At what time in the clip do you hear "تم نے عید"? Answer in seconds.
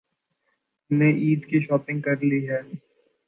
0.91-1.45